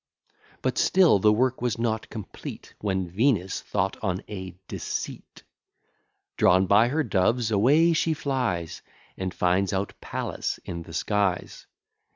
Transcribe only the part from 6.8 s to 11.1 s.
her doves, away she flies, And finds out Pallas in the